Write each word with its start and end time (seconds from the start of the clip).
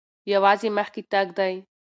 یوازې 0.33 0.69
مخکې 0.77 1.01
تګ 1.11 1.27
دی. 1.37 1.53